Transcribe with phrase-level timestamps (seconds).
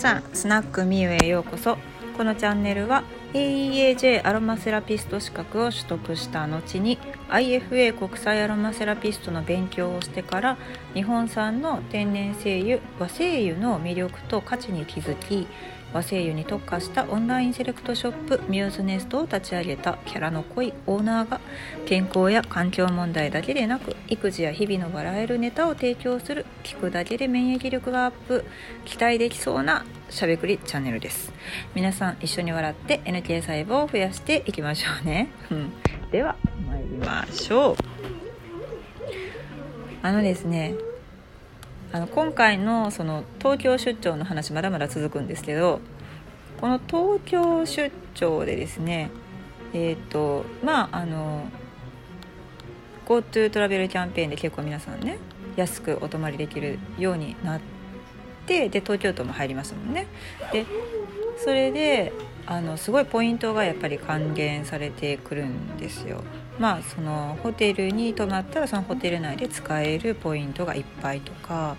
[0.00, 1.76] さんスナックミュへようこそ。
[2.16, 3.04] このチャンネルは
[3.34, 6.98] AEAJ アロマセラピスト資格を取得した後に
[7.28, 10.58] IFA 国際アロマセラピストの勉強をしてから
[10.94, 15.46] 日本産の天然精油和精油の魅力と価値に気づき
[15.92, 21.40] 和製油に特化したオンラインセレクトショップミューズネストを立ち上げたキャラの濃いオーナーが
[21.86, 28.44] 健康や環境問題だけでなく育児や日々の笑えるネタを提供する聞くだけで免疫力がアップ
[28.84, 31.32] 期待できそうなしゃべくりチャンネルです。
[31.74, 35.72] 皆さん一緒に笑って NK 細胞を増やしていきましょうね、うん、
[36.10, 36.36] では
[36.68, 37.89] 参りましょう。
[40.02, 40.74] あのですね
[41.92, 45.80] あの今回のその東京出張の話まだまだ続くんですけど
[46.60, 49.10] この東京出張でですね
[49.72, 51.44] えっ、ー、とまああの
[53.06, 55.18] GoTo トラベルキャンペーンで結構皆さんね
[55.56, 57.60] 安くお泊まりできるようになっ
[58.46, 60.06] てで東京都も入りますもんね。
[60.52, 60.64] で
[61.38, 62.12] それで
[62.46, 66.22] あのすごいポイントがやっぱり還元されてくるんですよ。
[66.60, 71.76] まあそのホテルに泊まったらそのホテル内で使えるポイントがいっぱいとか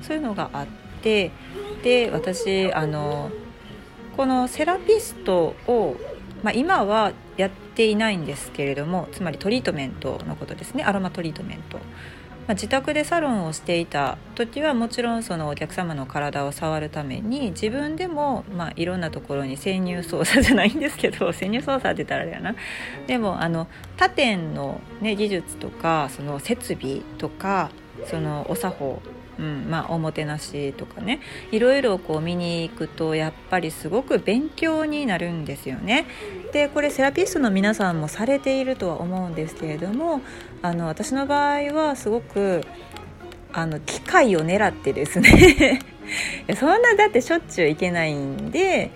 [0.00, 0.66] そういうのがあっ
[1.02, 1.30] て
[1.84, 3.30] で私あの
[4.16, 5.96] このセラピストを、
[6.42, 11.78] まあ、今はやっていないんですけれどもつまりトリートメントのことですねアロマトリートメント。
[12.46, 22.54] まあ、自宅でサロンをしていた時はもちろんそのお客様の体を触るために自分でもまあいろんなところに潜入操作じゃないんですけど 潜入操作って言ったらあれやな
[23.06, 27.70] でもあの他店の、ね、技術とかその設備とか
[28.06, 29.02] そのお作法
[29.38, 31.20] うんまあ、おもてなしとかね
[31.50, 36.06] いろいろこう見に行くとやっぱりすごく勉強になるんですよね。
[36.52, 40.20] でこれセラピストの皆さんもされているとは思うんですけれども
[40.60, 42.62] あの私の場合はすごく
[43.52, 45.80] あの機械を狙ってですね。
[46.58, 48.90] そんなだってしょっちゅう行けないんで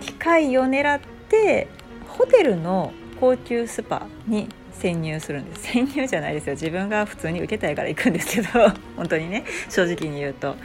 [0.00, 1.66] 機械を狙って
[2.08, 5.62] ホテルの高級スパに潜入するんです。
[5.72, 6.52] 潜入じゃないですよ。
[6.52, 8.48] 自分が普通に受けたいから行くんですけど
[8.96, 9.44] 本当にね。
[9.68, 10.56] 正直に言うと。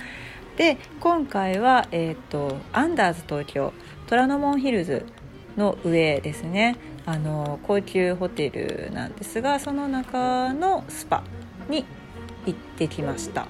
[0.58, 3.74] で今回は、えーと、アンダーズ東京
[4.08, 5.06] 虎ノ門ヒルズ
[5.58, 11.24] の上ですねあの高級ホテルなんですがその中のスパ
[11.70, 11.86] に
[12.46, 13.48] 行ってきました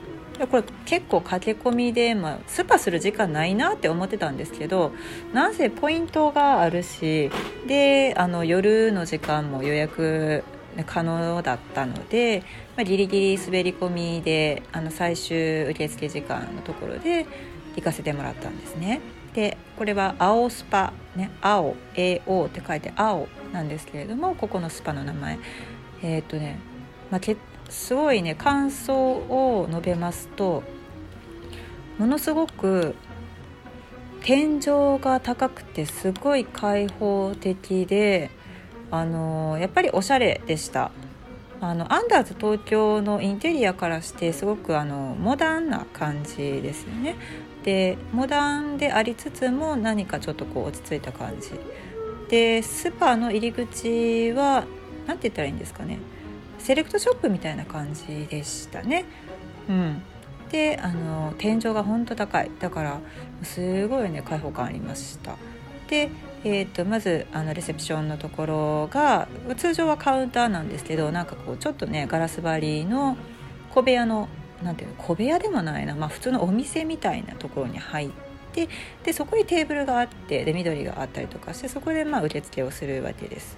[0.50, 4.92] これ結構駆け込みで、まあ、スパする時間ないなって思ってたんですけど
[5.34, 7.30] なんせポイントがあるし
[7.68, 10.44] であの夜の時間も予約
[10.86, 12.44] 可能だったので、
[12.76, 17.28] まあ、ギリギリ滑り込みであの最終受付時間のところで
[17.76, 19.02] 行かせてもらったんですね。
[19.34, 25.40] でこれは青スパ、ね、青 AO って書いて青なんですけれどもここのスパの名前。
[26.04, 26.58] えー、とね、
[27.12, 27.38] まあ、け
[27.70, 30.64] すごいね感想を述べますと
[32.00, 32.96] ものすごく
[34.24, 38.32] 天井が高くてすごい開放的で
[38.90, 40.92] あのやっぱりおしゃれでした。
[41.62, 47.16] あのアンダーズ東京のインテリアからしてすごくあのモダンな感じですよね。
[47.64, 51.52] でモダンでありつつも何かちょっとこう落ち着いた感じ。
[52.30, 54.66] でスーパーの入り口は
[55.06, 56.00] 何て言ったらいいんですかね。
[56.58, 59.06] セレクトショップみたいな感じでしたね。
[59.70, 60.02] うん。
[60.50, 62.50] であの天井がほんと高い。
[62.60, 63.00] だから
[63.44, 65.36] すごいね開放感ありました。
[65.88, 66.10] で
[66.44, 73.16] えーと、まずあのレセプションのところが通常はカウンターなんですけどなんかこうちょっとねガラス張りの
[73.70, 74.28] 小部屋の
[74.64, 78.10] なんていうの小部屋でもないな、まあ、普通のお店みたいなところに入っ
[78.54, 78.70] て
[79.04, 83.58] でそこにテーブルがあってで緑があったりとかしてそこでまあ受付をするわけです。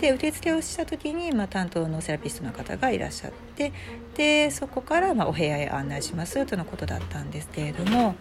[0.00, 3.72] で受付をした時に、まあ、担当のセラピストの方がいらっしゃって
[4.16, 8.14] でそこからまあお部屋へ案内しますとのことだったんですけれども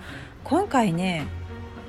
[0.43, 1.25] 今回ね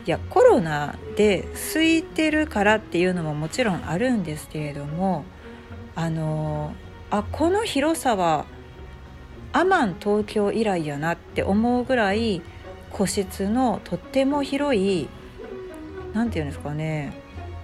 [0.07, 5.25] いやコロナで空いてるからっていうのももちろんあるんですけれども
[5.95, 6.73] あの
[7.11, 8.47] あこの広さは
[9.53, 12.41] アマン東京以来やなって思うぐらい
[12.91, 15.09] 個室のとっても広い
[16.13, 17.13] 何て言うんですかね、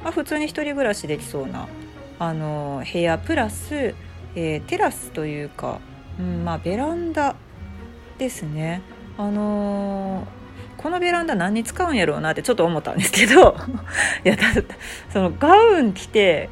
[0.02, 1.68] まあ、普通に1人暮らしできそうな
[2.18, 3.94] あの部屋プラス、
[4.34, 5.80] えー、テラスというか、
[6.18, 7.36] うんまあ、ベランダ
[8.18, 8.80] ですね。
[9.18, 10.26] あの
[10.76, 13.56] このベランダ何に使うんやろうなってちょっと思ったんですけど
[14.24, 14.42] いやだ
[15.12, 16.48] そのガウン着て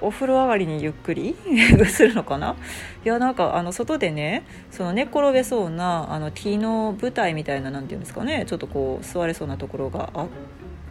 [0.00, 1.36] お風呂上がりにゆっくり
[1.86, 2.56] するのかな？
[3.04, 10.26] いやなんかあの外でねその寝転べそうなあの木の舞台みたいな何て言うんですかねちょっとこう座れそうなところがあ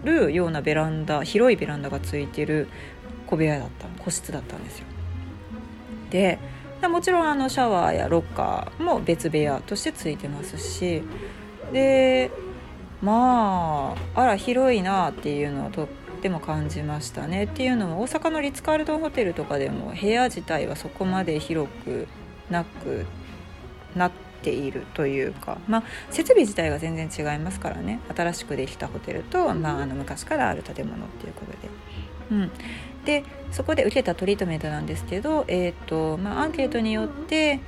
[0.04, 2.68] るようなベランダ広いベランダがついてる
[3.26, 4.86] 小部屋だった個室だったんですよ。
[6.12, 6.40] で
[6.88, 11.04] もちろんあのシャワーやロッカーも別部屋としてついてますし
[11.74, 12.32] で
[13.02, 15.88] まああら広いなっていうのはとっ
[16.22, 22.08] ても感じましたねっていうのも大阪のリッツ・カールトンホテルとかでも部屋自体はそこまで広く
[22.50, 23.06] なく
[23.96, 24.12] なっ
[24.42, 28.00] ているというか、まあ、設備自体が全然違いますからね。
[28.16, 31.58] 新しくできたホテルと、まあ、あの昔からある建物っていうことで。
[32.32, 32.52] うん、
[33.06, 37.60] でそこで受けたトリートメントなんですけど、えーとまあ、アンケートによって、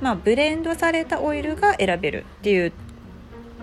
[0.00, 2.72] まあ、ブレンドされたオイルが選べるっていう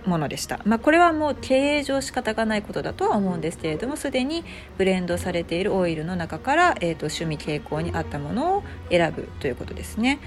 [0.05, 4.43] ものでした、まあ、これはもう経営上仕方がないことだとは思うんですけれどもすでに
[4.77, 10.19] ブレンドされているオイルの中から、えーと、趣味傾向に合ったものを選ぶということですね。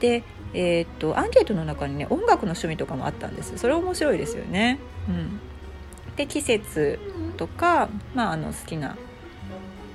[0.00, 0.22] で、
[0.54, 3.56] えーと、アンケートの中にね音楽の趣味とかもあったんです。
[3.58, 4.78] それ面白いですよね。
[5.08, 5.40] うん、
[6.16, 6.98] で季節
[7.36, 8.96] とか、まあ、あの好きな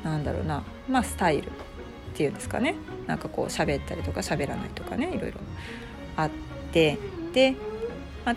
[0.04, 1.52] なんだろうな、まあ、スタイルっ
[2.14, 2.76] ていうんですかね。
[3.08, 5.40] なんかこう喋ったりとか喋らないとかねいろいろ
[6.16, 6.30] あっ
[6.72, 6.98] て。
[7.34, 7.56] で、
[8.24, 8.36] まあ、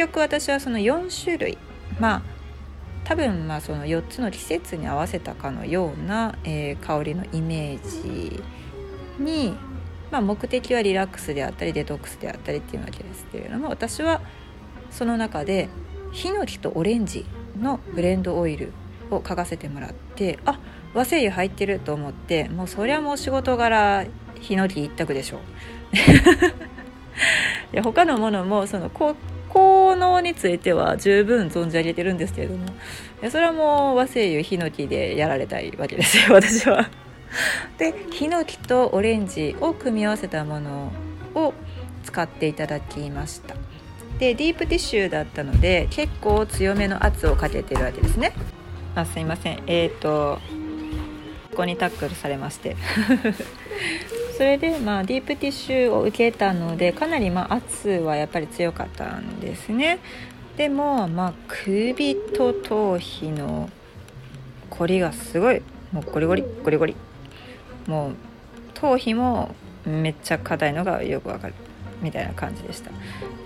[0.00, 1.58] 局私はその4種類
[1.98, 2.22] まあ
[3.04, 8.42] 多分まあその4つの季節に合わせたかのような、えー、香りのイメージ
[9.18, 9.54] に、
[10.10, 14.20] まあ、目的はリラックスであったりデトックスであったりっていうわけですけれども私は
[14.90, 15.68] その中で
[16.12, 17.26] ヒノキとオレンジ
[17.58, 18.72] のブレンドオイル
[19.10, 20.58] を嗅がせてもらってあ
[20.94, 24.06] 和製油入ってると思ってもうそりゃもう仕事柄
[24.40, 25.40] ヒノキ一択でしょう。
[27.74, 29.16] いや他のものもそのこう
[29.50, 32.66] 効能については十分存じ上げてるんですけれども
[33.30, 36.88] それはもう和製油ヒノキでやられたいわけですよ 私は。
[37.78, 40.92] でヒノキとオレンジを組み合わせたもの
[41.34, 41.54] を
[42.04, 43.54] 使っていただきました。
[44.18, 48.32] でディープティッシュだったので結構強めの圧をかけてるわけですね。
[48.94, 49.62] あすいません。
[49.66, 50.38] えっ、ー、と
[51.50, 52.76] ここにタックルされまして。
[54.40, 59.98] それで、まあ、ディープティッシュを受けたのでかなり、まあ、圧はやっぱり強かったんですね。
[60.56, 63.68] でも、まあ、首と頭皮の
[64.70, 65.60] 凝りがすごい。
[65.92, 66.96] もうゴリゴリゴリゴリ。
[67.86, 68.14] もう
[68.72, 69.54] 頭皮も
[69.84, 71.54] めっちゃ硬いのがよくわかる。
[72.00, 72.90] みたいな感じでした。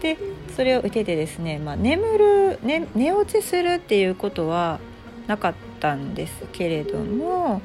[0.01, 0.17] で
[0.55, 4.79] それを受けてですね、まあ、眠る、ね、寝落ちするっていうことは
[5.27, 7.63] なかったんですけれども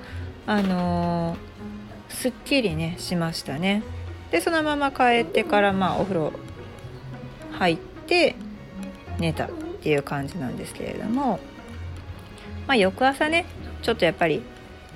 [0.48, 1.49] あのー
[2.10, 3.84] すっきりねしましたね。
[4.32, 6.34] でそのまま帰ってからまあお風呂
[7.54, 8.36] 入って
[9.20, 9.50] 寝たっ
[9.82, 11.40] ていう感じなんですけれども
[12.68, 13.46] まあ翌朝ね
[13.82, 14.44] ちょっとやっぱり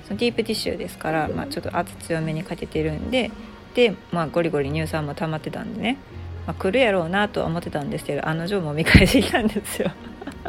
[0.06, 3.30] そのディープティッシュですから、まあ、ちょっと圧強めにかけてるんで
[3.74, 5.98] で、まあ、ゴリゴリ乳酸も溜まってたんでね、
[6.46, 9.90] まあ、来るやろうなとは思ってたんですけど案の定も見返してきたんですよ。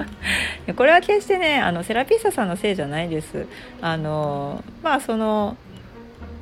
[0.75, 3.47] これは決してねあのセラピスタさんのせいじゃないです。
[3.81, 5.55] あのまあその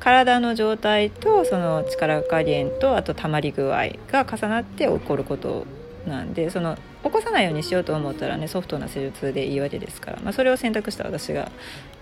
[0.00, 5.66] 体の状態とその力加減とあとたまり具合が重なって起こること
[6.06, 11.50] なんでその起こさないようにしようと思ったらねソフトな施術でいいわけですから、まあ、それを選択した私が、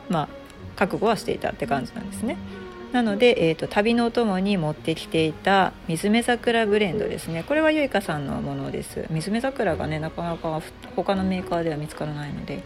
[0.09, 0.29] まあ、
[0.77, 2.37] 覚悟はしていたって感じなんですね。
[2.93, 7.43] なので、えーと、旅のお供に持ってきていた水目桜ブレンドですね。
[7.43, 9.07] これはゆいかさんのものです。
[9.11, 10.61] 水目桜がねなかなか
[10.95, 12.63] 他のメーカーでは見つからないので。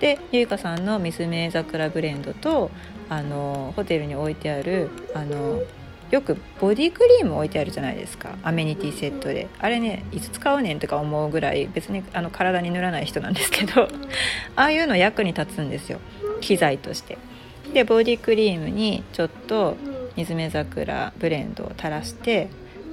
[0.00, 2.70] でゆいかさんの水目桜ブレンドと
[3.08, 5.62] あのホテルに置いてあるあの
[6.10, 8.36] よくボディクリーム置いてあるじゃないですか。
[8.42, 9.48] アメニティセットで。
[9.58, 13.88] あれねいつ使うねんとか思うぐらい別にあの体に塗らない人なんですけど。
[14.54, 15.98] ああいうの役に立つんですよ。
[16.40, 17.18] 機材として。
[17.72, 19.76] でボディクリームにちょっと
[20.16, 22.48] 水目桜ブレンドを垂らして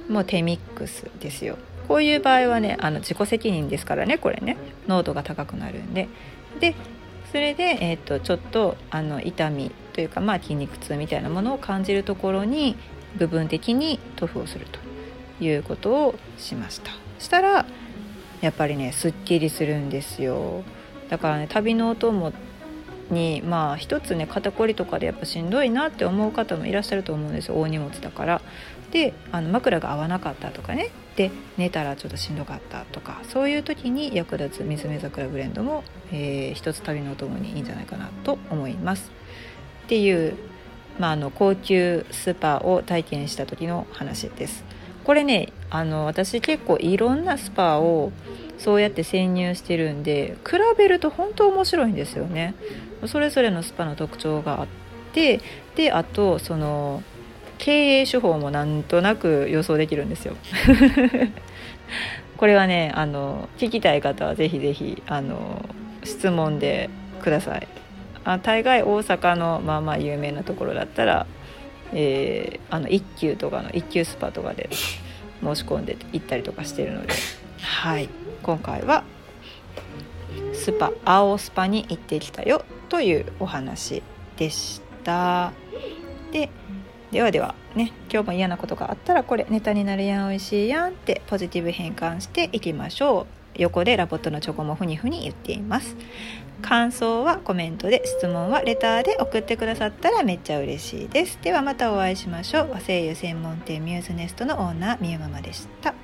[0.08, 1.56] もう手ミックスですよ。
[1.88, 4.56] こういう場合はねあの自己責任ですからねこれね。
[4.86, 6.08] 濃度が高くなるんで。
[6.60, 6.74] で
[7.32, 12.76] それで、えーと、ちょっとあの痛みというか、まあ、筋肉痛みたいなものを感じるところに
[13.16, 16.92] 部分的に塗布をするということをしました。
[17.18, 17.66] したら
[18.40, 20.62] やっぱりねすっきりするんですよ。
[21.08, 22.32] だからね旅のお供
[23.10, 27.60] にまあ一つね肩こりとかでやっぱしんどいなって思う方もいらっしゃると思うんですよ。
[27.60, 28.40] 大荷物だから。
[28.90, 30.90] であの枕が合わなかったとかね。
[31.16, 33.20] で寝たらちょっとしんどかったとか。
[33.28, 39.10] そういう時に役立つ水目桜ブレンドも、えー、一つ旅のお供にいいんじゃないかなと思います。
[39.84, 40.36] っていう、
[40.98, 44.64] まあ、あの高級スーパーを体験した時の話です。
[45.04, 48.12] これねあの私結構いろんなスパを
[48.58, 52.54] そうやって潜入してるんで比べると本当面白いんですよね
[53.06, 54.66] それぞれのスパの特徴があっ
[55.12, 55.40] て
[55.76, 57.02] であとその
[57.58, 60.36] 経営手法もなんとなく予想できるんですよ。
[62.36, 65.64] これはねあの聞きたい方はぜひぜひあの
[66.02, 66.90] 質問で
[67.22, 67.68] ください。
[68.24, 71.26] あ大概大阪のまあまあ有名なところだったら、
[71.92, 74.68] えー、あの一休とかの一休スパとかで
[75.42, 77.12] 申し込んで行ったりとかしてるので、
[77.60, 78.08] はい、
[78.42, 79.04] 今回は
[80.52, 84.02] スパ AOスパに行ってきたよというお話
[84.36, 85.52] でした。
[86.32, 86.48] で
[87.12, 93.26] ではではね今日も嫌なことがあったらこれネタになるやんおいしいやんってポジティブ変換していきましょう。
[93.56, 95.96] 横でラボットのチョコもふにふに言っています
[96.62, 101.38] 感想はコメントで質問はレターで送ってくださったらめっちゃ嬉しいです。
[101.42, 102.70] ではまたお会いしましょう。
[102.72, 105.94] 和声優専門店ミューズネストのオーナーみゆママでした。